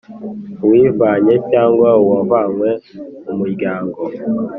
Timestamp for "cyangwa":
1.49-1.89